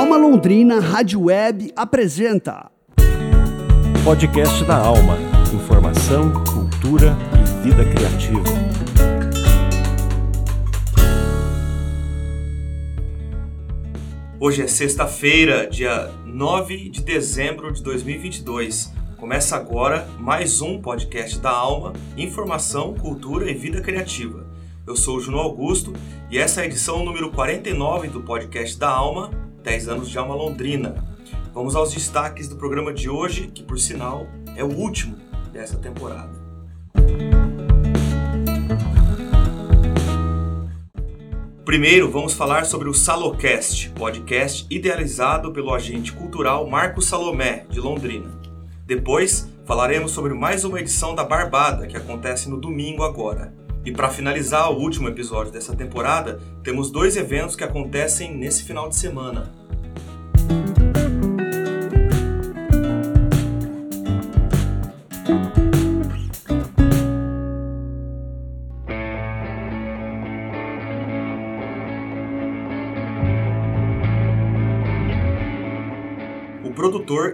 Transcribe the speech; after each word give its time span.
Alma 0.00 0.16
Londrina 0.16 0.80
Rádio 0.80 1.24
Web 1.24 1.74
apresenta 1.76 2.70
Podcast 4.02 4.64
da 4.64 4.78
Alma. 4.78 5.18
Informação, 5.54 6.32
cultura 6.42 7.14
e 7.34 7.68
vida 7.68 7.84
criativa. 7.84 8.42
Hoje 14.40 14.62
é 14.62 14.66
sexta-feira, 14.66 15.68
dia 15.68 16.10
9 16.24 16.88
de 16.88 17.02
dezembro 17.02 17.70
de 17.70 17.82
2022. 17.82 18.94
Começa 19.18 19.54
agora 19.54 20.08
mais 20.18 20.62
um 20.62 20.80
podcast 20.80 21.38
da 21.38 21.50
Alma, 21.50 21.92
informação, 22.16 22.94
cultura 22.94 23.50
e 23.50 23.54
vida 23.54 23.82
criativa. 23.82 24.46
Eu 24.86 24.96
sou 24.96 25.18
o 25.18 25.20
Juno 25.20 25.36
Augusto 25.36 25.92
e 26.30 26.38
essa 26.38 26.62
é 26.62 26.64
a 26.64 26.66
edição 26.66 27.04
número 27.04 27.30
49 27.30 28.08
do 28.08 28.22
podcast 28.22 28.78
da 28.78 28.88
Alma, 28.88 29.49
10 29.62 29.88
anos 29.88 30.10
de 30.10 30.18
Alma 30.18 30.34
Londrina. 30.34 30.94
Vamos 31.52 31.74
aos 31.74 31.92
destaques 31.92 32.48
do 32.48 32.56
programa 32.56 32.92
de 32.92 33.08
hoje, 33.08 33.48
que 33.48 33.62
por 33.62 33.78
sinal 33.78 34.26
é 34.56 34.64
o 34.64 34.72
último 34.72 35.16
dessa 35.52 35.76
temporada. 35.76 36.30
Primeiro, 41.64 42.10
vamos 42.10 42.34
falar 42.34 42.64
sobre 42.66 42.88
o 42.88 42.94
Salocast, 42.94 43.90
podcast 43.90 44.66
idealizado 44.68 45.52
pelo 45.52 45.72
agente 45.72 46.12
cultural 46.12 46.68
Marco 46.68 47.00
Salomé, 47.00 47.64
de 47.70 47.78
Londrina. 47.78 48.28
Depois, 48.84 49.48
falaremos 49.64 50.10
sobre 50.10 50.34
mais 50.34 50.64
uma 50.64 50.80
edição 50.80 51.14
da 51.14 51.22
Barbada, 51.22 51.86
que 51.86 51.96
acontece 51.96 52.50
no 52.50 52.56
domingo 52.56 53.04
agora. 53.04 53.54
E 53.84 53.92
para 53.92 54.10
finalizar 54.10 54.70
o 54.72 54.80
último 54.80 55.08
episódio 55.08 55.52
dessa 55.52 55.76
temporada, 55.76 56.40
temos 56.62 56.90
dois 56.90 57.16
eventos 57.16 57.54
que 57.54 57.62
acontecem 57.62 58.36
nesse 58.36 58.64
final 58.64 58.88
de 58.88 58.96
semana. 58.96 59.59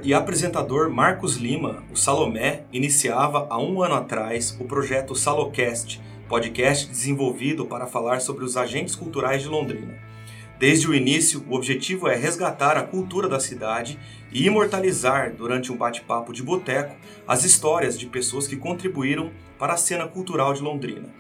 E 0.03 0.15
apresentador 0.15 0.89
Marcos 0.89 1.37
Lima, 1.37 1.85
o 1.93 1.97
Salomé, 1.97 2.63
iniciava 2.73 3.47
há 3.51 3.61
um 3.61 3.83
ano 3.83 3.95
atrás 3.95 4.57
o 4.59 4.65
projeto 4.65 5.15
Salocast, 5.15 6.01
podcast 6.27 6.89
desenvolvido 6.89 7.67
para 7.67 7.87
falar 7.87 8.23
sobre 8.23 8.43
os 8.43 8.57
agentes 8.57 8.95
culturais 8.95 9.43
de 9.43 9.49
Londrina. 9.49 9.99
Desde 10.59 10.89
o 10.89 10.95
início, 10.95 11.45
o 11.47 11.55
objetivo 11.55 12.09
é 12.09 12.17
resgatar 12.17 12.79
a 12.79 12.85
cultura 12.85 13.29
da 13.29 13.39
cidade 13.39 13.99
e 14.33 14.47
imortalizar, 14.47 15.35
durante 15.35 15.71
um 15.71 15.77
bate-papo 15.77 16.33
de 16.33 16.43
boteco, 16.43 16.97
as 17.29 17.45
histórias 17.45 17.99
de 17.99 18.07
pessoas 18.07 18.47
que 18.47 18.57
contribuíram 18.57 19.31
para 19.59 19.75
a 19.75 19.77
cena 19.77 20.09
cultural 20.09 20.55
de 20.55 20.63
Londrina. 20.63 21.11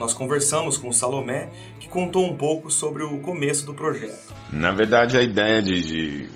Nós 0.00 0.14
conversamos 0.14 0.78
com 0.78 0.88
o 0.88 0.94
Salomé, 0.94 1.50
que 1.78 1.86
contou 1.86 2.24
um 2.24 2.34
pouco 2.34 2.70
sobre 2.70 3.02
o 3.02 3.18
começo 3.18 3.66
do 3.66 3.74
projeto. 3.74 4.32
Na 4.50 4.72
verdade, 4.72 5.18
a 5.18 5.22
ideia 5.22 5.60
de, 5.60 5.82
de 5.82 6.30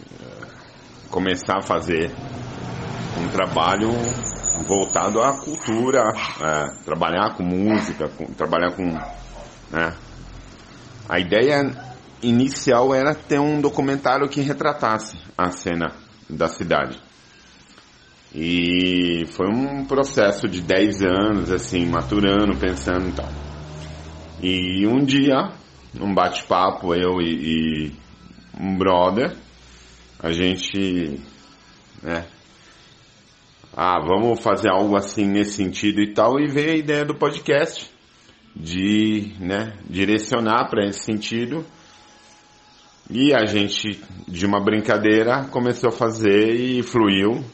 começar 1.12 1.58
a 1.58 1.62
fazer 1.62 2.10
um 3.20 3.28
trabalho 3.28 3.90
voltado 4.66 5.20
à 5.20 5.38
cultura, 5.38 6.00
é, 6.40 6.84
trabalhar 6.84 7.34
com 7.36 7.42
música, 7.42 8.08
com, 8.08 8.24
trabalhar 8.32 8.72
com. 8.72 8.86
Né? 9.70 9.94
A 11.06 11.20
ideia 11.20 11.70
inicial 12.22 12.94
era 12.94 13.14
ter 13.14 13.38
um 13.38 13.60
documentário 13.60 14.26
que 14.28 14.40
retratasse 14.40 15.18
a 15.36 15.50
cena 15.50 15.92
da 16.28 16.48
cidade. 16.48 16.98
E 18.34 19.26
foi 19.32 19.46
um 19.48 19.84
processo 19.84 20.48
de 20.48 20.62
10 20.62 21.02
anos, 21.02 21.50
assim, 21.50 21.84
maturando, 21.84 22.56
pensando 22.56 23.10
e 23.10 23.12
tal. 23.12 23.28
E 24.42 24.86
um 24.86 25.04
dia, 25.04 25.52
num 25.92 26.14
bate-papo, 26.14 26.94
eu 26.94 27.20
e, 27.20 27.90
e 27.90 27.92
um 28.58 28.78
brother, 28.78 29.36
a 30.22 30.30
gente 30.32 31.20
né, 32.02 32.26
ah, 33.74 33.98
vamos 34.00 34.40
fazer 34.40 34.70
algo 34.70 34.96
assim 34.96 35.26
nesse 35.26 35.52
sentido 35.52 36.00
e 36.02 36.12
tal, 36.12 36.38
e 36.38 36.46
veio 36.46 36.72
a 36.72 36.76
ideia 36.76 37.04
do 37.04 37.14
podcast 37.14 37.90
de 38.54 39.34
né, 39.40 39.72
direcionar 39.88 40.68
para 40.68 40.84
esse 40.86 41.00
sentido. 41.00 41.64
E 43.10 43.34
a 43.34 43.46
gente, 43.46 44.00
de 44.28 44.46
uma 44.46 44.60
brincadeira, 44.60 45.44
começou 45.50 45.88
a 45.88 45.92
fazer 45.92 46.54
e 46.54 46.82
fluiu. 46.82 47.44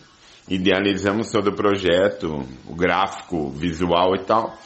Idealizamos 0.48 1.30
todo 1.30 1.48
o 1.48 1.54
projeto, 1.54 2.44
o 2.66 2.74
gráfico, 2.74 3.50
visual 3.50 4.14
e 4.16 4.24
tal. 4.24 4.56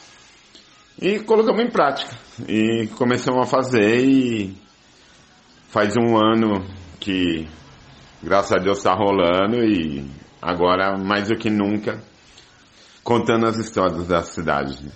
E 1.01 1.19
colocamos 1.19 1.63
em 1.63 1.69
prática. 1.69 2.17
E 2.47 2.87
começamos 2.95 3.47
a 3.47 3.49
fazer 3.49 4.03
e 4.03 4.55
faz 5.69 5.95
um 5.97 6.17
ano 6.17 6.65
que, 6.99 7.47
graças 8.23 8.53
a 8.53 8.57
Deus, 8.57 8.77
está 8.77 8.93
rolando 8.93 9.63
e 9.65 10.09
agora 10.41 10.97
mais 10.97 11.27
do 11.27 11.35
que 11.35 11.49
nunca, 11.49 12.01
contando 13.03 13.45
as 13.45 13.57
histórias 13.57 14.07
da 14.07 14.23
cidade. 14.23 14.89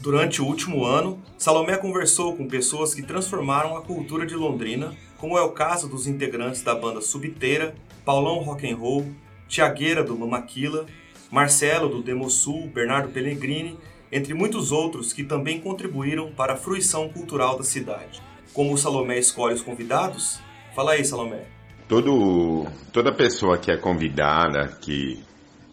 Durante 0.00 0.42
o 0.42 0.46
último 0.46 0.84
ano, 0.84 1.22
Salomé 1.38 1.76
conversou 1.76 2.36
com 2.36 2.48
pessoas 2.48 2.92
que 2.92 3.02
transformaram 3.02 3.76
a 3.76 3.82
cultura 3.82 4.26
de 4.26 4.34
Londrina, 4.34 4.92
como 5.16 5.38
é 5.38 5.42
o 5.42 5.50
caso 5.52 5.88
dos 5.88 6.08
integrantes 6.08 6.62
da 6.62 6.74
banda 6.74 7.00
Subteira, 7.00 7.76
Paulão 8.04 8.38
Rock 8.38 8.68
and 8.68 8.76
Roll, 8.76 9.06
Tiagueira 9.46 10.02
do 10.02 10.18
Mamaquila, 10.18 10.86
Marcelo 11.30 11.88
do 11.88 12.02
Demosul, 12.02 12.66
Bernardo 12.66 13.10
Pellegrini, 13.10 13.78
entre 14.10 14.34
muitos 14.34 14.72
outros 14.72 15.12
que 15.12 15.22
também 15.22 15.60
contribuíram 15.60 16.32
para 16.32 16.54
a 16.54 16.56
fruição 16.56 17.08
cultural 17.08 17.56
da 17.56 17.62
cidade. 17.62 18.20
Como 18.52 18.72
o 18.72 18.78
Salomé 18.78 19.18
escolhe 19.18 19.54
os 19.54 19.62
convidados? 19.62 20.40
Fala 20.74 20.92
aí, 20.92 21.04
Salomé 21.04 21.61
todo, 21.88 22.66
toda 22.92 23.14
pessoa 23.14 23.58
que 23.58 23.70
é 23.70 23.76
convidada, 23.76 24.76
que 24.80 25.22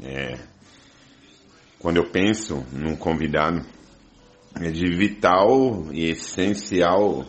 é, 0.01 0.37
quando 1.79 1.97
eu 1.97 2.09
penso 2.09 2.65
num 2.71 2.95
convidado, 2.95 3.65
é 4.55 4.69
de 4.71 4.85
vital 4.95 5.87
e 5.91 6.09
essencial 6.09 7.25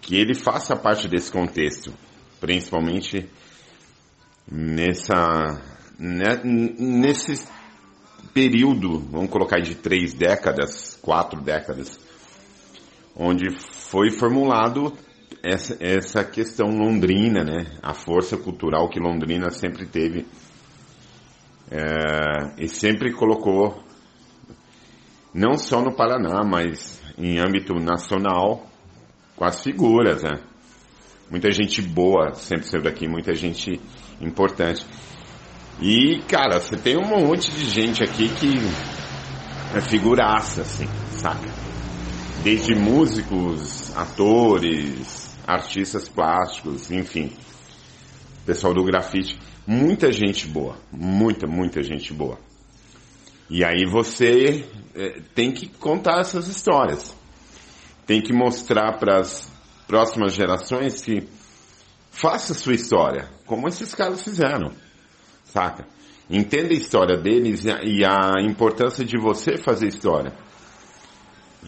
que 0.00 0.16
ele 0.16 0.34
faça 0.34 0.76
parte 0.76 1.08
desse 1.08 1.32
contexto, 1.32 1.92
principalmente 2.40 3.28
nessa 4.50 5.60
né, 5.98 6.40
nesse 6.44 7.46
período, 8.32 9.00
vamos 9.10 9.30
colocar 9.30 9.60
de 9.60 9.74
três 9.74 10.12
décadas, 10.12 10.98
quatro 11.00 11.40
décadas, 11.40 11.98
onde 13.16 13.50
foi 13.58 14.10
formulado 14.10 14.92
essa, 15.42 15.76
essa 15.80 16.24
questão 16.24 16.68
londrina, 16.68 17.44
né? 17.44 17.66
A 17.82 17.94
força 17.94 18.36
cultural 18.36 18.88
que 18.88 18.98
Londrina 18.98 19.50
sempre 19.50 19.86
teve 19.86 20.26
é, 21.70 22.54
e 22.58 22.68
sempre 22.68 23.12
colocou, 23.12 23.82
não 25.34 25.54
só 25.54 25.80
no 25.80 25.94
Paraná, 25.94 26.42
mas 26.44 27.02
em 27.18 27.38
âmbito 27.38 27.74
nacional, 27.74 28.66
com 29.36 29.44
as 29.44 29.62
figuras, 29.62 30.22
né? 30.22 30.40
Muita 31.30 31.50
gente 31.50 31.82
boa 31.82 32.34
sempre 32.34 32.66
saiu 32.66 32.82
daqui, 32.82 33.08
muita 33.08 33.34
gente 33.34 33.80
importante. 34.20 34.86
E, 35.80 36.22
cara, 36.28 36.60
você 36.60 36.76
tem 36.76 36.96
um 36.96 37.06
monte 37.06 37.50
de 37.50 37.64
gente 37.64 38.02
aqui 38.02 38.28
que 38.28 38.54
é 39.76 39.80
figuraça, 39.80 40.62
assim, 40.62 40.86
saca? 41.10 41.75
Desde 42.46 42.76
músicos, 42.76 43.92
atores, 43.96 45.36
artistas 45.44 46.08
plásticos, 46.08 46.92
enfim, 46.92 47.32
pessoal 48.46 48.72
do 48.72 48.84
grafite, 48.84 49.36
muita 49.66 50.12
gente 50.12 50.46
boa, 50.46 50.76
muita, 50.92 51.44
muita 51.48 51.82
gente 51.82 52.12
boa. 52.12 52.38
E 53.50 53.64
aí 53.64 53.84
você 53.84 54.64
é, 54.94 55.20
tem 55.34 55.50
que 55.50 55.66
contar 55.66 56.20
essas 56.20 56.46
histórias, 56.46 57.12
tem 58.06 58.22
que 58.22 58.32
mostrar 58.32 58.96
para 58.96 59.18
as 59.18 59.52
próximas 59.88 60.32
gerações 60.32 61.00
que 61.00 61.26
faça 62.12 62.54
sua 62.54 62.74
história, 62.74 63.28
como 63.44 63.66
esses 63.66 63.92
caras 63.92 64.22
fizeram, 64.22 64.70
saca? 65.46 65.84
Entenda 66.30 66.72
a 66.72 66.76
história 66.76 67.16
deles 67.16 67.64
e 67.64 68.04
a 68.04 68.40
importância 68.40 69.04
de 69.04 69.18
você 69.18 69.56
fazer 69.56 69.88
história. 69.88 70.45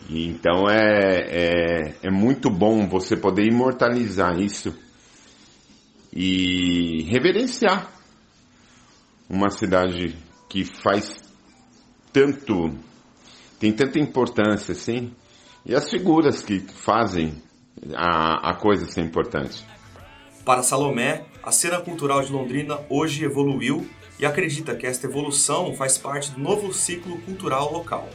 Então 0.08 0.68
é, 0.68 1.18
é, 1.28 1.94
é 2.04 2.10
muito 2.10 2.48
bom 2.48 2.88
você 2.88 3.16
poder 3.16 3.46
imortalizar 3.46 4.40
isso 4.40 4.74
e 6.12 7.02
reverenciar 7.10 7.92
uma 9.28 9.50
cidade 9.50 10.16
que 10.48 10.64
faz 10.64 11.22
tanto, 12.10 12.74
tem 13.60 13.70
tanta 13.72 13.98
importância 13.98 14.72
assim, 14.72 15.12
e 15.66 15.74
as 15.74 15.90
figuras 15.90 16.42
que 16.42 16.60
fazem 16.60 17.34
a, 17.94 18.50
a 18.50 18.54
coisa 18.54 18.86
ser 18.86 19.02
importante. 19.02 19.62
Para 20.42 20.62
Salomé, 20.62 21.26
a 21.42 21.52
cena 21.52 21.78
cultural 21.80 22.22
de 22.22 22.32
Londrina 22.32 22.80
hoje 22.88 23.22
evoluiu 23.24 23.86
e 24.18 24.24
acredita 24.24 24.74
que 24.74 24.86
esta 24.86 25.06
evolução 25.06 25.74
faz 25.74 25.98
parte 25.98 26.30
do 26.30 26.40
novo 26.40 26.72
ciclo 26.72 27.20
cultural 27.20 27.70
local. 27.70 28.08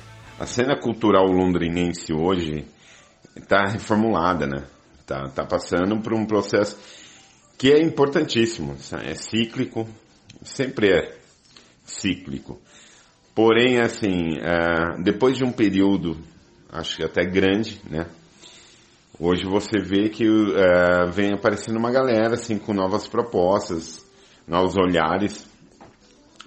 A 0.44 0.45
cena 0.45 0.78
cultural 0.78 1.25
londrinense 1.25 2.12
hoje 2.12 2.66
está 3.34 3.66
reformulada, 3.66 4.45
né? 4.45 4.66
Tá, 5.07 5.30
tá 5.30 5.45
passando 5.45 5.98
por 6.01 6.13
um 6.13 6.25
processo 6.25 6.78
que 7.57 7.72
é 7.72 7.81
importantíssimo, 7.81 8.75
é 9.06 9.16
cíclico, 9.16 9.88
sempre 10.44 10.90
é 10.92 11.18
cíclico. 11.86 12.60
Porém, 13.34 13.80
assim, 13.80 14.38
é, 14.42 15.01
depois 15.01 15.38
de 15.38 15.45
um 15.45 15.51
período, 15.54 16.18
acho 16.69 16.98
que 16.98 17.06
até 17.06 17.24
grande, 17.24 17.80
né? 17.90 18.06
Hoje 19.18 19.45
você 19.45 19.80
vê 19.80 20.10
que 20.10 20.25
é, 20.25 21.10
vem 21.10 21.31
aparecendo 21.31 21.78
uma 21.78 21.90
galera 21.90 22.34
assim 22.34 22.57
com 22.57 22.74
novas 22.74 23.07
propostas, 23.07 24.06
novos 24.45 24.75
olhares, 24.75 25.48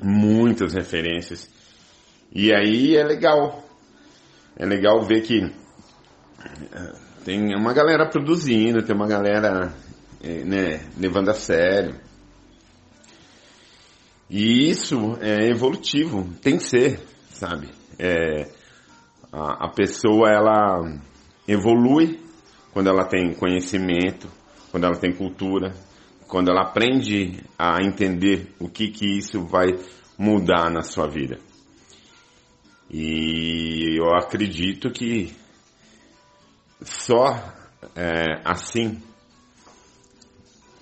muitas 0.02 0.74
referências. 0.74 1.48
E 2.30 2.52
aí 2.52 2.94
é 2.94 3.02
legal. 3.02 3.65
É 4.56 4.64
legal 4.64 5.02
ver 5.02 5.22
que 5.22 5.42
é, 5.44 6.92
tem 7.24 7.54
uma 7.54 7.72
galera 7.72 8.08
produzindo, 8.08 8.82
tem 8.82 8.94
uma 8.94 9.06
galera 9.06 9.74
é, 10.22 10.44
né, 10.44 10.88
levando 10.96 11.28
a 11.28 11.34
sério. 11.34 12.00
E 14.28 14.68
isso 14.68 15.16
é 15.20 15.48
evolutivo, 15.48 16.28
tem 16.42 16.56
que 16.56 16.64
ser, 16.64 17.00
sabe? 17.30 17.68
É, 17.98 18.50
a, 19.32 19.66
a 19.66 19.68
pessoa 19.68 20.28
ela 20.30 20.98
evolui 21.46 22.20
quando 22.72 22.88
ela 22.88 23.04
tem 23.04 23.34
conhecimento, 23.34 24.28
quando 24.70 24.84
ela 24.84 24.96
tem 24.96 25.12
cultura, 25.12 25.74
quando 26.26 26.50
ela 26.50 26.62
aprende 26.62 27.42
a 27.58 27.82
entender 27.82 28.52
o 28.58 28.68
que 28.68 28.88
que 28.90 29.16
isso 29.18 29.44
vai 29.44 29.68
mudar 30.18 30.70
na 30.70 30.82
sua 30.82 31.06
vida. 31.06 31.38
E 32.90 33.98
eu 33.98 34.14
acredito 34.14 34.90
que 34.90 35.34
só 36.82 37.34
é, 37.94 38.40
assim 38.44 39.02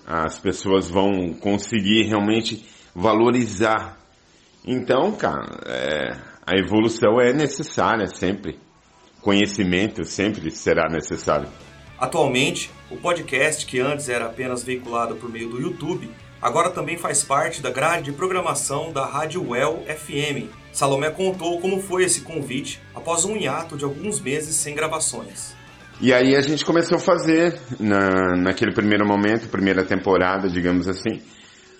as 0.05 0.37
pessoas 0.37 0.87
vão 0.87 1.33
conseguir 1.33 2.03
realmente 2.03 2.63
valorizar. 2.93 3.97
Então, 4.63 5.11
cara, 5.13 5.59
é, 5.65 6.11
a 6.45 6.57
evolução 6.59 7.19
é 7.19 7.33
necessária 7.33 8.05
sempre. 8.07 8.59
Conhecimento 9.21 10.03
sempre 10.05 10.51
será 10.51 10.87
necessário. 10.87 11.49
Atualmente, 11.97 12.69
o 12.91 12.97
podcast, 12.97 13.65
que 13.65 13.79
antes 13.79 14.09
era 14.09 14.25
apenas 14.25 14.63
veiculado 14.63 15.15
por 15.15 15.29
meio 15.29 15.49
do 15.49 15.59
YouTube, 15.59 16.11
agora 16.41 16.69
também 16.69 16.97
faz 16.97 17.23
parte 17.23 17.61
da 17.61 17.71
grade 17.71 18.03
de 18.03 18.11
programação 18.11 18.91
da 18.91 19.05
Rádio 19.05 19.49
Well 19.49 19.83
FM. 19.87 20.64
Salomé 20.75 21.09
contou 21.09 21.61
como 21.61 21.81
foi 21.81 22.03
esse 22.03 22.19
convite 22.19 22.81
após 22.93 23.23
um 23.23 23.37
hiato 23.37 23.77
de 23.77 23.85
alguns 23.85 24.19
meses 24.19 24.57
sem 24.57 24.75
gravações. 24.75 25.55
E 26.01 26.13
aí 26.13 26.35
a 26.35 26.41
gente 26.41 26.65
começou 26.65 26.97
a 26.97 26.99
fazer, 26.99 27.57
na, 27.79 28.35
naquele 28.35 28.73
primeiro 28.73 29.07
momento, 29.07 29.47
primeira 29.47 29.85
temporada, 29.85 30.49
digamos 30.49 30.89
assim, 30.89 31.21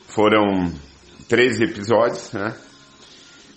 foram 0.08 0.72
13 1.28 1.66
episódios, 1.66 2.32
né? 2.32 2.56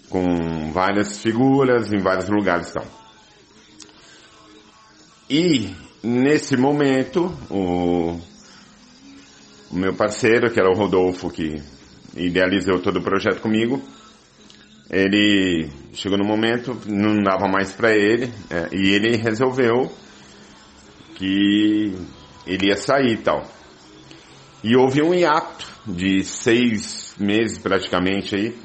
Com 0.08 0.72
várias 0.72 1.22
figuras 1.22 1.92
em 1.92 1.98
vários 1.98 2.28
lugares 2.28 2.70
e 2.70 2.72
tal. 2.72 2.86
E 5.30 5.74
nesse 6.02 6.56
momento, 6.56 7.32
o, 7.48 8.18
o 9.70 9.76
meu 9.76 9.94
parceiro, 9.94 10.50
que 10.50 10.58
era 10.58 10.68
o 10.68 10.74
Rodolfo, 10.74 11.30
que 11.30 11.62
idealizou 12.16 12.80
todo 12.80 12.98
o 12.98 13.02
projeto 13.02 13.40
comigo, 13.40 13.80
ele 14.90 15.68
chegou 15.92 16.16
no 16.16 16.24
momento, 16.24 16.78
não 16.86 17.22
dava 17.22 17.46
mais 17.46 17.72
para 17.72 17.94
ele, 17.94 18.32
é, 18.50 18.74
e 18.74 18.90
ele 18.94 19.16
resolveu 19.16 19.92
que 21.14 21.94
ele 22.46 22.68
ia 22.68 22.76
sair 22.76 23.12
e 23.12 23.16
tal. 23.18 23.44
E 24.64 24.76
houve 24.76 25.02
um 25.02 25.12
hiato 25.12 25.66
de 25.86 26.24
seis 26.24 27.14
meses 27.18 27.58
praticamente 27.58 28.34
aí, 28.34 28.56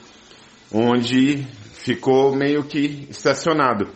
onde 0.72 1.46
ficou 1.74 2.36
meio 2.36 2.64
que 2.64 3.08
estacionado. 3.10 3.90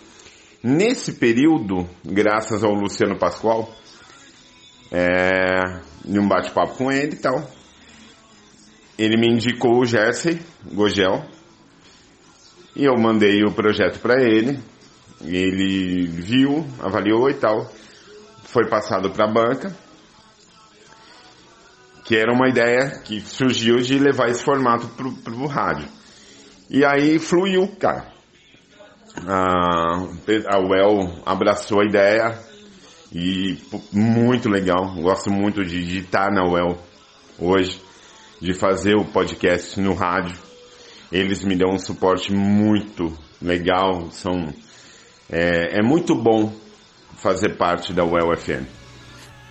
Nesse 0.62 1.14
período, 1.14 1.88
graças 2.04 2.64
ao 2.64 2.74
Luciano 2.74 3.18
Pascoal, 3.18 3.74
é, 4.92 5.82
em 6.06 6.20
um 6.20 6.28
bate-papo 6.28 6.76
com 6.76 6.92
ele 6.92 7.14
e 7.14 7.20
tal, 7.20 7.50
ele 8.98 9.18
me 9.18 9.34
indicou 9.34 9.80
o 9.80 9.86
Jersey 9.86 10.40
Gogel 10.74 11.37
e 12.78 12.86
eu 12.86 12.98
mandei 12.98 13.44
o 13.44 13.52
projeto 13.52 14.00
para 14.00 14.22
ele. 14.24 14.58
Ele 15.22 16.06
viu, 16.08 16.66
avaliou 16.80 17.30
e 17.30 17.34
tal, 17.34 17.70
foi 18.44 18.70
passado 18.70 19.10
para 19.10 19.26
a 19.26 19.32
banca, 19.34 19.76
que 22.06 22.16
era 22.16 22.32
uma 22.32 22.48
ideia 22.48 23.02
que 23.04 23.20
surgiu 23.20 23.78
de 23.78 24.00
levar 24.00 24.30
esse 24.30 24.44
formato 24.44 24.88
para 24.88 25.34
o 25.34 25.48
rádio. 25.48 25.90
E 26.70 26.86
aí 26.86 27.20
fluiu, 27.20 27.68
cara 27.80 28.16
a 29.26 30.60
Well 30.60 31.22
abraçou 31.26 31.82
a 31.82 31.86
ideia 31.86 32.38
e 33.12 33.58
muito 33.92 34.50
legal. 34.50 34.94
Gosto 34.96 35.32
muito 35.32 35.64
de, 35.64 36.00
estar 36.00 36.32
na 36.32 36.44
Well 36.44 36.78
hoje, 37.40 37.82
de 38.42 38.54
fazer 38.54 38.96
o 38.96 39.06
podcast 39.06 39.80
no 39.80 39.94
rádio. 39.94 40.47
Eles 41.12 41.44
me 41.44 41.56
dão 41.56 41.71
um 41.71 41.80
suporte 41.80 42.33
muito 42.33 43.18
legal. 43.42 44.12
São 44.12 44.54
é, 45.30 45.80
é 45.80 45.81
muito 45.81 46.15
bom 46.15 46.54
fazer 47.18 47.57
parte 47.57 47.94
da 47.94 48.04
Well 48.04 48.36
FM. 48.36 48.65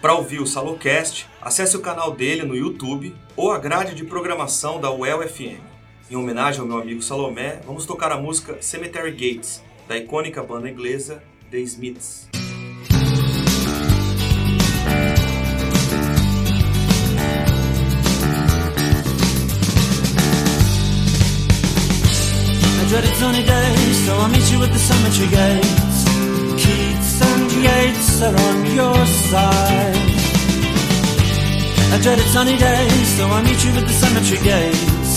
Para 0.00 0.14
ouvir 0.14 0.40
o 0.40 0.46
Salocast, 0.46 1.26
acesse 1.40 1.76
o 1.76 1.80
canal 1.80 2.12
dele 2.12 2.42
no 2.42 2.54
YouTube 2.54 3.14
ou 3.34 3.50
a 3.50 3.58
grade 3.58 3.94
de 3.94 4.04
programação 4.04 4.80
da 4.80 4.90
Well 4.90 5.26
FM. 5.26 5.60
Em 6.10 6.16
homenagem 6.16 6.60
ao 6.60 6.66
meu 6.66 6.78
amigo 6.78 7.02
Salomé, 7.02 7.60
vamos 7.66 7.86
tocar 7.86 8.12
a 8.12 8.16
música 8.16 8.58
Cemetery 8.60 9.10
Gates, 9.10 9.62
da 9.88 9.96
icônica 9.96 10.42
banda 10.42 10.70
inglesa 10.70 11.22
The 11.50 11.58
Smiths. 11.58 12.28
Sunny 23.20 23.42
days, 23.42 23.96
so 24.04 24.12
I'll 24.14 24.28
meet 24.28 24.46
you 24.52 24.62
at 24.62 24.72
the 24.76 24.78
cemetery 24.78 25.30
gates. 25.40 25.98
Keats 26.62 27.12
and 27.30 27.48
Yates 27.66 28.22
are 28.26 28.36
on 28.48 28.58
your 28.78 29.00
side. 29.30 30.08
I 31.94 31.96
dreaded 32.02 32.28
sunny 32.36 32.56
days, 32.58 33.08
so 33.16 33.24
I'll 33.26 33.42
meet 33.42 33.60
you 33.64 33.72
at 33.80 33.86
the 33.90 33.96
cemetery 34.02 34.40
gates. 34.52 35.12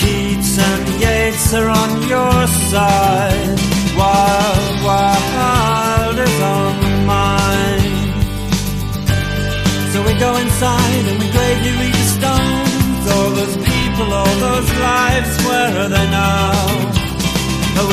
Keats 0.00 0.52
and 0.70 0.84
Yates 1.04 1.46
are 1.58 1.68
on 1.82 1.90
your 2.14 2.38
side. 2.72 3.58
Wild, 3.98 4.74
wild 4.88 6.16
is 6.26 6.38
on 6.56 6.76
mine. 7.12 7.94
So 9.92 9.98
we 10.08 10.14
go 10.26 10.30
inside 10.44 11.04
and 11.10 11.18
we 11.22 11.28
gravely 11.36 11.72
read 11.80 11.94
the 12.02 12.08
stones. 12.16 13.04
All 13.14 13.30
those 13.40 13.56
people, 13.68 14.08
all 14.20 14.34
those 14.48 14.70
lives, 14.90 15.32
where 15.44 15.72
are 15.82 15.88
they 15.88 16.06
now? 16.10 16.53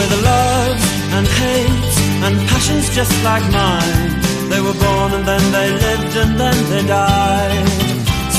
With 0.01 0.09
the 0.09 0.23
loves 0.23 0.85
and 1.15 1.27
hates 1.27 1.97
and 2.25 2.33
passions 2.49 2.89
just 2.89 3.13
like 3.23 3.45
mine. 3.51 4.13
They 4.49 4.59
were 4.59 4.73
born 4.73 5.13
and 5.17 5.25
then 5.31 5.43
they 5.51 5.69
lived 5.85 6.15
and 6.23 6.39
then 6.39 6.57
they 6.71 6.83
died. 6.87 7.67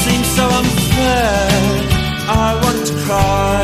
Seems 0.02 0.28
so 0.38 0.44
unfair. 0.60 1.50
I 2.46 2.58
want 2.62 2.80
to 2.88 2.94
cry. 3.06 3.62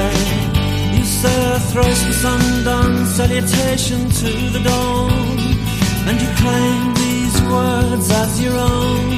You 0.95 1.05
say 1.05 1.59
thrice 1.73 2.07
was 2.07 2.25
undone, 2.35 3.05
salutation 3.07 4.01
to 4.23 4.31
the 4.55 4.63
dawn, 4.63 5.39
and 6.07 6.17
you 6.23 6.31
claim 6.43 6.95
these 7.03 7.37
words 7.51 8.07
as 8.23 8.41
your 8.41 8.55
own. 8.55 9.11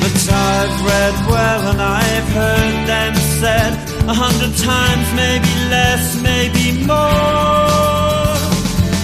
But 0.00 0.16
I've 0.48 0.76
read 0.90 1.16
well 1.28 1.62
and 1.72 1.82
I've 1.82 2.28
heard 2.38 2.86
them 2.88 3.14
said 3.40 3.75
a 4.08 4.14
hundred 4.14 4.54
times, 4.56 5.06
maybe 5.14 5.50
less, 5.68 6.14
maybe 6.22 6.86
more. 6.86 8.38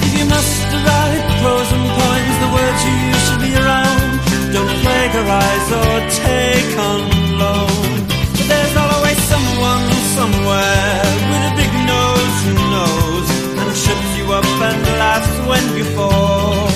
If 0.07 0.13
you 0.15 0.27
must 0.31 0.63
write 0.87 1.27
pros 1.43 1.69
and 1.75 1.87
points, 1.99 2.37
the 2.39 2.51
words 2.55 2.81
you 2.87 2.95
use 3.11 3.23
should 3.27 3.43
be 3.43 3.53
around. 3.63 4.11
Don't 4.55 4.75
plagiarize 4.83 5.69
or 5.75 5.95
take 6.23 6.73
on 6.79 7.01
loan. 7.43 8.07
But 8.39 8.47
there's 8.47 8.77
always 8.79 9.19
someone 9.27 9.91
somewhere 10.15 11.03
with 11.31 11.51
a 11.51 11.55
big 11.59 11.73
nose 11.83 12.37
who 12.47 12.55
knows 12.71 13.29
and 13.59 13.69
trips 13.83 14.11
you 14.19 14.27
up 14.31 14.47
and 14.71 14.83
laughs 15.03 15.35
when 15.51 15.65
you 15.79 15.85
fall. 15.99 16.71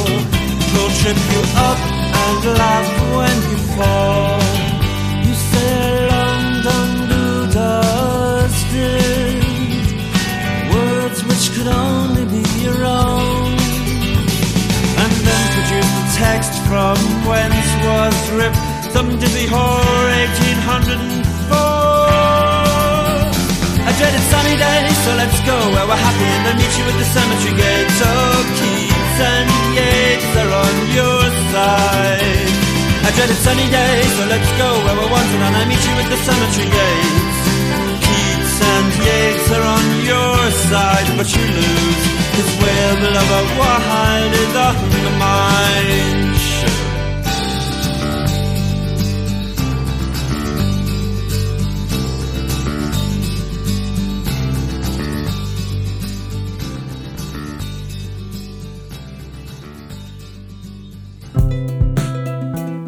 He'll 0.74 0.94
trip 0.98 1.20
you 1.30 1.42
up 1.70 1.80
and 2.26 2.40
laugh 2.58 2.90
when 3.14 3.36
you 3.50 3.58
fall. 3.78 4.45
Could 11.56 11.72
only 11.72 12.24
be 12.28 12.44
your 12.60 12.84
own, 12.84 13.56
and 15.00 15.12
then 15.24 15.44
produce 15.56 15.88
the 15.96 16.06
text 16.20 16.52
from 16.68 17.00
whence 17.24 17.70
was 17.80 18.16
ripped 18.36 18.60
some 18.92 19.08
dizzy 19.16 19.48
whore 19.48 20.04
1804. 20.36 21.56
A 23.88 23.92
dreaded 23.96 24.24
sunny 24.28 24.56
day, 24.60 24.84
so 25.00 25.10
let's 25.16 25.40
go 25.48 25.56
where 25.72 25.86
we're 25.88 25.96
happy 25.96 26.28
and 26.28 26.44
then 26.44 26.56
meet 26.60 26.74
you 26.76 26.84
at 26.92 26.96
the 27.00 27.08
cemetery 27.16 27.56
gate. 27.56 27.90
So 28.04 28.10
Keats 28.60 29.18
and 29.32 29.48
Yates 29.80 30.28
are 30.36 30.52
on 30.60 30.76
your 30.92 31.24
side. 31.56 32.52
A 33.08 33.10
dreaded 33.16 33.40
sunny 33.40 33.68
day, 33.72 33.96
so 34.12 34.28
let's 34.28 34.50
go 34.60 34.68
where 34.84 34.96
we're 35.00 35.08
wanted 35.08 35.40
and 35.40 35.56
I 35.56 35.64
meet 35.64 35.80
you 35.88 35.94
at 36.04 36.08
the 36.12 36.20
cemetery 36.20 36.68
gates. 36.68 37.55
Yates 39.16 39.50
are 39.56 39.66
on 39.76 39.86
your 40.12 40.38
side, 40.68 41.08
but 41.16 41.28
you 41.34 41.44
lose. 41.58 42.02
Cause 42.34 42.52
where 42.60 42.94
the 43.02 43.10
is 44.42 44.54
a. 44.56 44.96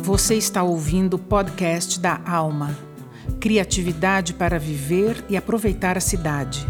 Você 0.03 0.35
está 0.35 0.63
ouvindo 0.63 1.15
o 1.15 1.19
podcast 1.19 2.01
da 2.01 2.21
Alma. 2.27 2.88
Criatividade 3.49 4.35
para 4.35 4.59
viver 4.59 5.25
e 5.27 5.35
aproveitar 5.35 5.97
a 5.97 6.01
cidade. 6.01 6.67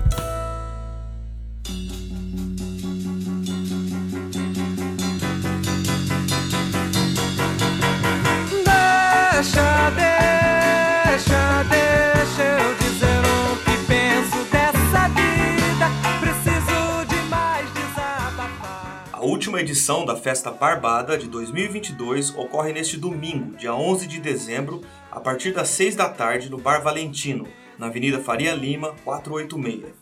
A 19.59 19.61
última 19.61 19.73
edição 19.73 20.05
da 20.05 20.15
Festa 20.15 20.53
Barbada 20.53 21.19
de 21.19 21.27
2022 21.27 22.33
ocorre 22.37 22.73
neste 22.73 22.97
domingo, 22.97 23.57
dia 23.57 23.75
11 23.75 24.07
de 24.07 24.21
dezembro, 24.21 24.83
a 25.11 25.19
partir 25.19 25.53
das 25.53 25.69
6 25.71 25.97
da 25.97 26.09
tarde 26.09 26.49
no 26.49 26.59
Bar 26.59 26.81
Valentino, 26.81 27.45
na 27.77 27.87
Avenida 27.87 28.21
Faria 28.21 28.55
Lima, 28.55 28.95
486. 29.03 29.93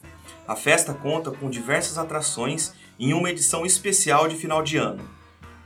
A 0.46 0.54
festa 0.54 0.92
conta 0.92 1.30
com 1.30 1.48
diversas 1.48 1.96
atrações 1.96 2.74
em 3.00 3.14
uma 3.14 3.30
edição 3.30 3.64
especial 3.64 4.28
de 4.28 4.36
final 4.36 4.62
de 4.62 4.76
ano. 4.76 5.08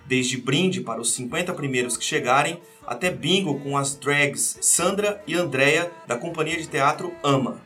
Desde 0.06 0.37
brinde 0.37 0.82
para 0.82 1.00
os 1.00 1.12
50 1.14 1.52
primeiros 1.54 1.97
que 1.97 2.04
chegarem, 2.04 2.61
até 2.87 3.11
bingo 3.11 3.59
com 3.59 3.76
as 3.76 3.97
drags 3.97 4.56
Sandra 4.61 5.20
e 5.26 5.35
Andrea 5.35 5.90
da 6.06 6.16
companhia 6.16 6.56
de 6.56 6.68
teatro 6.68 7.12
Ama. 7.25 7.61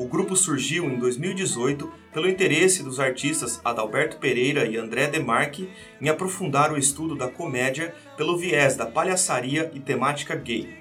O 0.00 0.06
grupo 0.06 0.34
surgiu 0.34 0.86
em 0.86 0.98
2018 0.98 1.92
pelo 2.10 2.26
interesse 2.26 2.82
dos 2.82 2.98
artistas 2.98 3.60
Adalberto 3.62 4.16
Pereira 4.16 4.64
e 4.64 4.78
André 4.78 5.08
Demarque 5.08 5.68
em 6.00 6.08
aprofundar 6.08 6.72
o 6.72 6.78
estudo 6.78 7.14
da 7.14 7.28
comédia 7.28 7.94
pelo 8.16 8.38
viés 8.38 8.74
da 8.76 8.86
palhaçaria 8.86 9.70
e 9.74 9.78
temática 9.78 10.34
gay. 10.34 10.74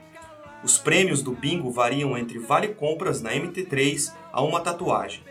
Os 0.64 0.78
prêmios 0.78 1.22
do 1.22 1.34
bingo 1.34 1.70
variam 1.70 2.18
entre 2.18 2.40
vale 2.40 2.70
compras 2.70 3.22
na 3.22 3.32
MT3 3.32 4.14
a 4.32 4.42
uma 4.42 4.62
tatuagem. 4.62 5.22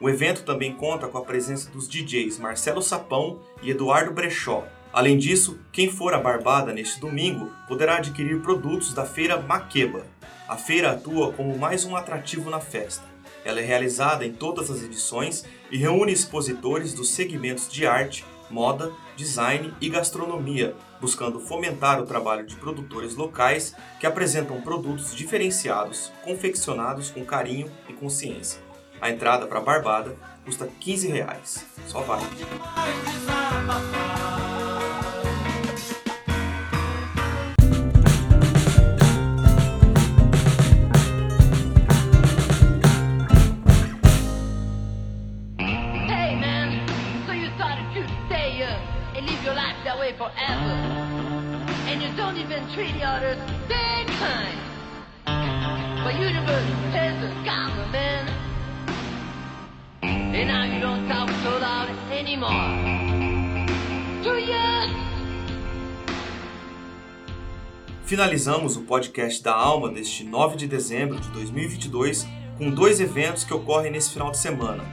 O 0.00 0.08
evento 0.08 0.42
também 0.44 0.72
conta 0.72 1.06
com 1.06 1.18
a 1.18 1.22
presença 1.22 1.70
dos 1.70 1.86
DJs 1.86 2.38
Marcelo 2.38 2.80
Sapão 2.80 3.40
e 3.62 3.68
Eduardo 3.68 4.10
Brechó. 4.10 4.66
Além 4.90 5.18
disso, 5.18 5.60
quem 5.70 5.90
for 5.90 6.14
à 6.14 6.18
Barbada 6.18 6.72
neste 6.72 6.98
domingo 6.98 7.52
poderá 7.68 7.96
adquirir 7.98 8.40
produtos 8.40 8.94
da 8.94 9.04
feira 9.04 9.38
Maqueba. 9.38 10.06
A 10.48 10.56
feira 10.56 10.92
atua 10.92 11.30
como 11.34 11.58
mais 11.58 11.84
um 11.84 11.94
atrativo 11.94 12.48
na 12.48 12.58
festa. 12.58 13.13
Ela 13.44 13.60
é 13.60 13.64
realizada 13.64 14.24
em 14.24 14.32
todas 14.32 14.70
as 14.70 14.82
edições 14.82 15.44
e 15.70 15.76
reúne 15.76 16.12
expositores 16.12 16.94
dos 16.94 17.10
segmentos 17.10 17.68
de 17.68 17.86
arte, 17.86 18.24
moda, 18.50 18.92
design 19.16 19.74
e 19.80 19.88
gastronomia, 19.88 20.74
buscando 21.00 21.40
fomentar 21.40 22.00
o 22.00 22.06
trabalho 22.06 22.46
de 22.46 22.56
produtores 22.56 23.14
locais 23.14 23.74
que 24.00 24.06
apresentam 24.06 24.60
produtos 24.60 25.14
diferenciados, 25.14 26.12
confeccionados 26.22 27.10
com 27.10 27.24
carinho 27.24 27.70
e 27.88 27.92
consciência. 27.92 28.60
A 29.00 29.10
entrada 29.10 29.46
para 29.46 29.60
Barbada 29.60 30.16
custa 30.44 30.66
15 30.80 31.08
reais. 31.08 31.66
Só 31.88 32.00
vai. 32.00 32.20
Don't 52.34 52.50
even 52.50 52.66
treat 52.74 52.92
the 52.94 53.04
others 53.04 53.38
big 53.68 54.06
kind. 54.18 54.58
But 56.04 56.14
has 56.92 57.22
a 57.22 57.44
karma, 57.44 57.86
man. 57.92 58.28
And 60.02 60.48
now 60.48 60.64
you 60.64 60.80
don't 60.80 61.08
talk 61.08 61.30
so 61.42 61.58
loud 61.58 61.90
anymore. 62.10 62.50
Do 64.22 64.38
ya? 64.38 64.88
Finalizamos 68.04 68.76
o 68.76 68.82
podcast 68.82 69.42
da 69.42 69.54
Alma 69.54 69.90
deste 69.90 70.24
9 70.24 70.56
de 70.56 70.66
dezembro 70.66 71.18
de 71.20 71.28
2022 71.30 72.26
com 72.58 72.70
dois 72.70 73.00
eventos 73.00 73.44
que 73.44 73.54
ocorrem 73.54 73.92
nesse 73.92 74.10
final 74.10 74.30
de 74.30 74.38
semana. 74.38 74.84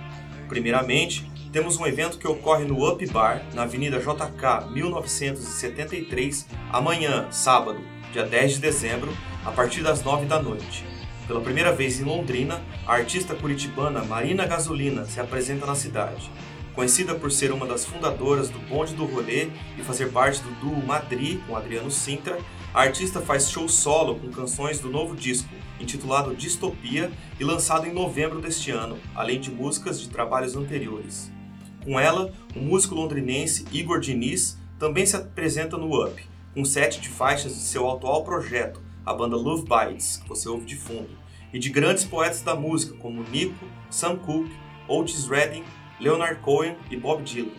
Primeiramente, 0.48 1.31
temos 1.52 1.78
um 1.78 1.86
evento 1.86 2.18
que 2.18 2.28
ocorre 2.28 2.64
no 2.64 2.88
Up 2.90 3.06
Bar, 3.08 3.44
na 3.54 3.64
Avenida 3.64 4.00
JK 4.00 4.72
1973, 4.72 6.48
amanhã, 6.72 7.28
sábado, 7.30 7.82
dia 8.14 8.24
10 8.24 8.54
de 8.54 8.60
dezembro, 8.60 9.12
a 9.46 9.52
partir 9.52 9.84
das 9.84 10.02
9 10.02 10.26
da 10.26 10.42
noite. 10.42 10.86
Pela 11.28 11.42
primeira 11.42 11.74
vez 11.74 12.00
em 12.00 12.06
Londrina, 12.06 12.62
a 12.88 12.94
artista 12.94 13.36
curitibana 13.36 14.04
Marina 14.04 14.46
Gasolina 14.46 15.04
se 15.06 15.20
apresenta 15.20 15.66
na 15.66 15.76
cidade. 15.76 16.32
Conhecida 16.74 17.16
por 17.16 17.30
ser 17.30 17.52
uma 17.52 17.66
das 17.66 17.84
fundadoras 17.84 18.50
do 18.50 18.60
Bonde 18.60 18.94
do 18.94 19.06
Rolê 19.06 19.50
e 19.78 19.84
fazer 19.84 20.10
parte 20.10 20.42
do 20.42 20.52
duo 20.62 20.86
Madri 20.86 21.44
com 21.46 21.58
Adriano 21.58 21.92
Sintra, 21.92 22.40
a 22.74 22.82
artista 22.84 23.20
faz 23.20 23.52
show 23.52 23.68
solo 23.68 24.16
com 24.16 24.32
canções 24.32 24.80
do 24.80 24.90
novo 24.90 25.18
disco, 25.18 25.50
intitulado 25.82 26.34
Distopia 26.34 27.12
e 27.38 27.44
lançado 27.44 27.86
em 27.86 27.94
novembro 27.94 28.40
deste 28.40 28.72
ano, 28.72 28.98
além 29.14 29.38
de 29.38 29.52
músicas 29.52 30.00
de 30.00 30.08
trabalhos 30.08 30.56
anteriores. 30.56 31.30
Com 31.84 32.00
ela, 32.00 32.32
o 32.56 32.60
músico 32.60 32.96
londrinense 32.96 33.66
Igor 33.72 34.00
Diniz 34.00 34.58
também 34.78 35.06
se 35.06 35.16
apresenta 35.16 35.78
no 35.78 36.04
Up, 36.04 36.24
com 36.54 36.64
sete 36.64 37.00
de 37.00 37.10
faixas 37.10 37.54
de 37.54 37.62
seu 37.62 37.90
atual 37.90 38.24
projeto, 38.24 38.82
a 39.06 39.14
banda 39.14 39.36
Love 39.36 39.64
Bites, 39.64 40.18
que 40.18 40.30
você 40.30 40.48
ouve 40.48 40.66
de 40.66 40.76
fundo, 40.76 41.10
e 41.52 41.60
de 41.60 41.70
grandes 41.70 42.04
poetas 42.04 42.42
da 42.42 42.56
música 42.56 42.96
como 42.98 43.24
Nico, 43.24 43.66
Sam 43.90 44.18
Cooke, 44.18 44.52
Otis 44.88 45.28
Redding, 45.28 45.64
Leonard 46.00 46.40
Cohen 46.42 46.76
e 46.90 46.98
Bob 46.98 47.24
Dylan. 47.24 47.52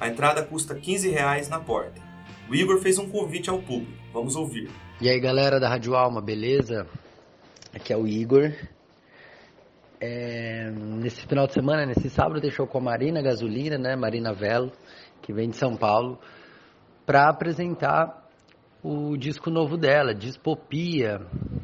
A 0.00 0.08
entrada 0.08 0.42
custa 0.42 0.74
15 0.74 1.08
reais 1.10 1.48
na 1.48 1.60
porta. 1.60 2.00
O 2.48 2.54
Igor 2.54 2.78
fez 2.80 2.98
um 2.98 3.08
convite 3.08 3.48
ao 3.48 3.58
público. 3.58 3.92
Vamos 4.12 4.36
ouvir. 4.36 4.70
E 5.00 5.08
aí 5.08 5.18
galera 5.18 5.58
da 5.58 5.68
Rádio 5.68 5.94
Alma, 5.94 6.20
beleza? 6.20 6.86
Aqui 7.72 7.92
é 7.92 7.96
o 7.96 8.06
Igor. 8.06 8.52
É, 10.00 10.70
nesse 10.70 11.26
final 11.26 11.46
de 11.46 11.54
semana, 11.54 11.86
nesse 11.86 12.10
sábado, 12.10 12.40
deixou 12.40 12.66
com 12.66 12.78
a 12.78 12.80
Marina 12.80 13.22
Gasolina, 13.22 13.78
né? 13.78 13.96
Marina 13.96 14.32
Velo, 14.32 14.72
que 15.22 15.32
vem 15.32 15.48
de 15.48 15.56
São 15.56 15.76
Paulo, 15.76 16.18
para 17.06 17.28
apresentar 17.28 18.24
o 18.82 19.16
disco 19.16 19.48
novo 19.48 19.78
dela, 19.78 20.14
Dispopia, 20.14 21.20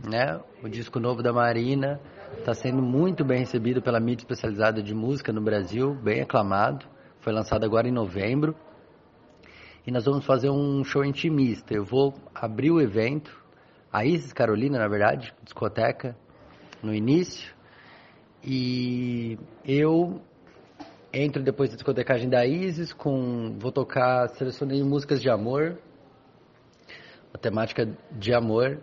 né? 0.08 0.40
O 0.62 0.68
disco 0.68 0.98
novo 0.98 1.22
da 1.22 1.32
Marina 1.32 2.00
está 2.38 2.54
sendo 2.54 2.80
muito 2.80 3.24
bem 3.24 3.40
recebido 3.40 3.82
pela 3.82 4.00
mídia 4.00 4.22
especializada 4.22 4.82
de 4.82 4.94
música 4.94 5.32
no 5.32 5.42
Brasil, 5.42 5.94
bem 5.94 6.22
aclamado. 6.22 6.86
Foi 7.20 7.32
lançado 7.32 7.64
agora 7.64 7.86
em 7.86 7.92
novembro. 7.92 8.56
E 9.86 9.90
nós 9.90 10.04
vamos 10.06 10.24
fazer 10.24 10.48
um 10.48 10.82
show 10.82 11.04
intimista. 11.04 11.74
Eu 11.74 11.84
vou 11.84 12.14
abrir 12.34 12.70
o 12.70 12.80
evento, 12.80 13.38
a 13.92 14.04
Isis 14.04 14.32
Carolina, 14.32 14.78
na 14.78 14.88
verdade, 14.88 15.34
discoteca, 15.42 16.16
no 16.82 16.94
início. 16.94 17.54
E 18.42 19.38
eu 19.64 20.20
entro 21.12 21.42
depois 21.42 21.70
da 21.70 21.76
discotecagem 21.76 22.28
da 22.28 22.46
Isis 22.46 22.92
com. 22.92 23.56
Vou 23.58 23.70
tocar, 23.70 24.28
selecionei 24.30 24.82
músicas 24.82 25.20
de 25.20 25.28
amor, 25.28 25.78
a 27.34 27.38
temática 27.38 27.88
de 28.12 28.32
amor 28.32 28.78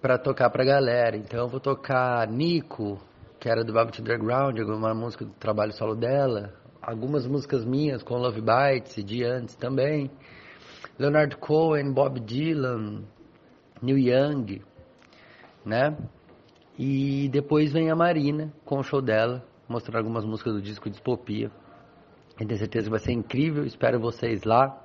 para 0.00 0.18
tocar 0.18 0.50
pra 0.50 0.64
galera. 0.64 1.16
Então 1.16 1.40
eu 1.40 1.48
vou 1.48 1.60
tocar 1.60 2.26
Nico, 2.28 3.00
que 3.38 3.48
era 3.48 3.64
do 3.64 3.72
Velvet 3.72 4.00
Underground, 4.00 4.58
alguma 4.58 4.94
música 4.94 5.24
do 5.24 5.32
trabalho 5.32 5.72
solo 5.72 5.94
dela, 5.94 6.52
algumas 6.82 7.26
músicas 7.26 7.64
minhas 7.64 8.02
com 8.02 8.16
Love 8.16 8.42
Bites 8.42 8.96
e 8.98 9.02
de 9.02 9.24
antes 9.24 9.54
também. 9.54 10.10
Leonard 10.98 11.36
Cohen, 11.36 11.92
Bob 11.92 12.20
Dylan, 12.20 13.04
Neil 13.80 13.98
Young, 13.98 14.62
né? 15.64 15.96
E 16.82 17.28
depois 17.28 17.70
vem 17.74 17.90
a 17.90 17.94
Marina 17.94 18.50
com 18.64 18.78
o 18.78 18.82
show 18.82 19.02
dela, 19.02 19.46
mostrando 19.68 19.98
algumas 19.98 20.24
músicas 20.24 20.54
do 20.54 20.62
disco 20.62 20.88
Dispopia. 20.88 21.50
Eu 22.40 22.46
tenho 22.46 22.58
certeza 22.58 22.86
que 22.86 22.90
vai 22.90 22.98
ser 22.98 23.12
incrível, 23.12 23.66
espero 23.66 24.00
vocês 24.00 24.44
lá. 24.44 24.82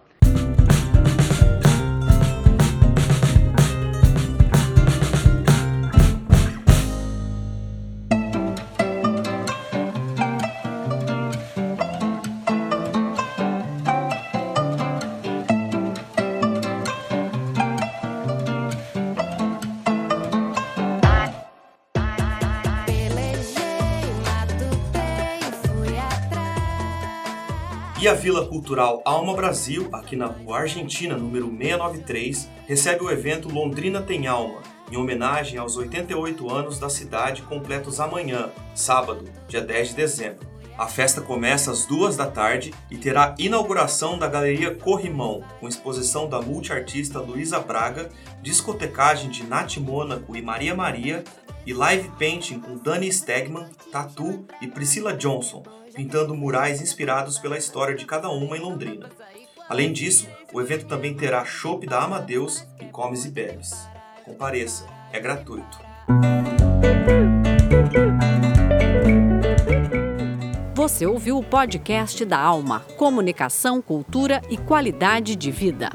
E 28.05 28.07
a 28.07 28.13
Vila 28.13 28.45
Cultural 28.45 29.01
Alma 29.03 29.33
Brasil, 29.33 29.89
aqui 29.91 30.15
na 30.15 30.27
Rua 30.27 30.59
Argentina, 30.59 31.17
número 31.17 31.47
693, 31.47 32.47
recebe 32.67 33.03
o 33.03 33.09
evento 33.09 33.49
Londrina 33.49 33.99
Tem 33.99 34.27
Alma, 34.27 34.61
em 34.91 34.95
homenagem 34.95 35.57
aos 35.57 35.75
88 35.75 36.47
anos 36.53 36.77
da 36.77 36.87
cidade 36.87 37.41
completos 37.41 37.99
amanhã, 37.99 38.51
sábado, 38.75 39.25
dia 39.47 39.59
10 39.59 39.87
de 39.89 39.95
dezembro. 39.95 40.54
A 40.77 40.87
festa 40.87 41.21
começa 41.21 41.71
às 41.71 41.85
duas 41.85 42.17
da 42.17 42.29
tarde 42.29 42.73
e 42.91 42.97
terá 42.97 43.33
inauguração 43.39 44.19
da 44.19 44.27
Galeria 44.27 44.75
Corrimão, 44.75 45.41
com 45.59 45.69
exposição 45.69 46.27
da 46.27 46.41
multiartista 46.41 47.19
Luísa 47.19 47.59
Braga, 47.59 48.09
discotecagem 48.41 49.29
de 49.29 49.43
Nath 49.43 49.77
Mônaco 49.77 50.35
e 50.35 50.41
Maria 50.41 50.75
Maria 50.75 51.23
e 51.65 51.73
live 51.73 52.11
painting 52.19 52.59
com 52.59 52.77
Dani 52.77 53.11
Stegman, 53.11 53.67
Tatu 53.89 54.45
e 54.61 54.67
Priscila 54.67 55.13
Johnson, 55.13 55.63
pintando 55.95 56.35
murais 56.35 56.81
inspirados 56.81 57.39
pela 57.39 57.57
história 57.57 57.95
de 57.95 58.05
cada 58.05 58.29
uma 58.29 58.57
em 58.57 58.61
Londrina. 58.61 59.09
Além 59.69 59.93
disso, 59.93 60.27
o 60.51 60.59
evento 60.59 60.85
também 60.87 61.13
terá 61.13 61.45
chopp 61.45 61.87
da 61.87 62.03
Amadeus 62.03 62.67
e 62.81 62.85
comes 62.85 63.23
e 63.23 63.29
bebes. 63.29 63.87
Compareça, 64.25 64.85
é 65.13 65.19
gratuito. 65.21 65.79
Você 70.85 71.07
ouviu 71.07 71.39
o 71.39 71.43
podcast 71.43 72.23
da 72.23 72.37
Alma, 72.37 72.81
Comunicação, 72.95 73.81
Cultura 73.81 74.39
e 74.51 74.55
Qualidade 74.55 75.35
de 75.35 75.49
Vida. 75.49 75.89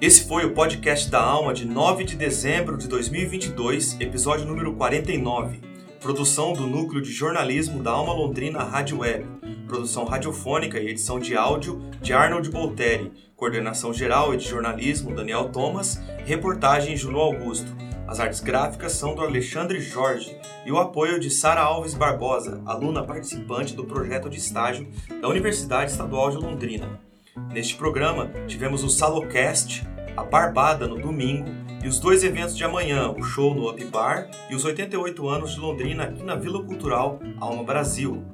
Esse 0.00 0.26
foi 0.26 0.46
o 0.46 0.54
podcast 0.54 1.10
da 1.10 1.20
Alma 1.20 1.52
de 1.52 1.66
9 1.66 2.04
de 2.04 2.16
dezembro 2.16 2.78
de 2.78 2.88
2022, 2.88 4.00
episódio 4.00 4.46
número 4.46 4.74
49. 4.76 5.60
Produção 6.00 6.54
do 6.54 6.66
Núcleo 6.66 7.02
de 7.02 7.12
Jornalismo 7.12 7.82
da 7.82 7.90
Alma 7.90 8.14
Londrina 8.14 8.64
Rádio 8.64 9.00
Web. 9.00 9.26
Produção 9.66 10.06
radiofônica 10.06 10.80
e 10.80 10.88
edição 10.88 11.20
de 11.20 11.36
áudio 11.36 11.82
de 12.00 12.14
Arnold 12.14 12.48
Bolteri. 12.48 13.12
Coordenação 13.36 13.92
geral 13.92 14.32
e 14.32 14.38
de 14.38 14.48
jornalismo 14.48 15.14
Daniel 15.14 15.50
Thomas. 15.50 16.00
Reportagem 16.24 16.96
Juno 16.96 17.18
Augusto. 17.18 17.89
As 18.10 18.18
artes 18.18 18.40
gráficas 18.40 18.90
são 18.94 19.14
do 19.14 19.22
Alexandre 19.22 19.80
Jorge 19.80 20.36
e 20.66 20.72
o 20.72 20.78
apoio 20.78 21.20
de 21.20 21.30
Sara 21.30 21.60
Alves 21.60 21.94
Barbosa, 21.94 22.60
aluna 22.66 23.04
participante 23.04 23.72
do 23.72 23.84
projeto 23.84 24.28
de 24.28 24.36
estágio 24.36 24.88
da 25.20 25.28
Universidade 25.28 25.92
Estadual 25.92 26.28
de 26.28 26.36
Londrina. 26.36 26.98
Neste 27.52 27.76
programa, 27.76 28.32
tivemos 28.48 28.82
o 28.82 28.90
Salocast, 28.90 29.86
a 30.16 30.24
Barbada 30.24 30.88
no 30.88 31.00
domingo 31.00 31.50
e 31.84 31.86
os 31.86 32.00
dois 32.00 32.24
eventos 32.24 32.56
de 32.56 32.64
amanhã, 32.64 33.12
o 33.12 33.22
show 33.22 33.54
no 33.54 33.70
Up 33.70 33.84
Bar 33.84 34.28
e 34.50 34.56
os 34.56 34.64
88 34.64 35.28
anos 35.28 35.54
de 35.54 35.60
Londrina 35.60 36.02
aqui 36.02 36.24
na 36.24 36.34
Vila 36.34 36.64
Cultural 36.64 37.20
Alma 37.40 37.62
Brasil. 37.62 38.24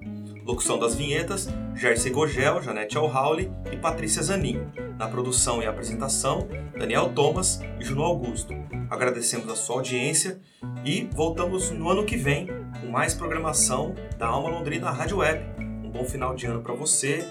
Locução 0.47 0.79
das 0.79 0.95
vinhetas, 0.95 1.49
Jersey 1.75 2.13
Gogel, 2.13 2.63
Janete 2.63 2.97
Alhauli 2.97 3.51
e 3.73 3.77
Patrícia 3.77 4.23
Zanin. 4.23 4.61
Na 4.97 5.09
produção 5.09 5.61
e 5.61 5.67
apresentação, 5.67 6.47
Daniel 6.79 7.13
Thomas 7.13 7.61
e 7.81 7.85
Juno 7.85 8.05
Augusto. 8.05 8.55
Agradecemos 8.89 9.51
a 9.51 9.57
sua 9.57 9.75
audiência 9.79 10.41
e 10.85 11.11
voltamos 11.13 11.73
no 11.73 11.91
ano 11.91 12.05
que 12.05 12.17
vem 12.17 12.47
com 12.81 12.87
mais 12.87 13.13
programação 13.13 13.93
da 14.17 14.29
Alma 14.29 14.49
Londrina 14.49 14.89
Rádio 14.89 15.17
Web. 15.17 15.45
Um 15.59 15.91
bom 15.91 16.05
final 16.05 16.33
de 16.37 16.47
ano 16.47 16.63
para 16.63 16.75
você. 16.75 17.27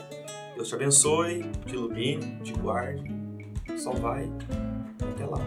Deus 0.54 0.68
te 0.68 0.76
abençoe, 0.76 1.50
te 1.66 1.74
ilumine, 1.74 2.42
te 2.44 2.52
guarde. 2.52 3.10
Só 3.78 3.94
vai. 3.94 4.30
Até 5.14 5.26
lá. 5.26 5.40